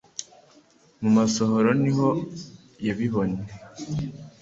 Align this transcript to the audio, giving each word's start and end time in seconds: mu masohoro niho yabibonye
mu 1.01 1.09
masohoro 1.17 1.69
niho 1.81 2.09
yabibonye 2.85 3.41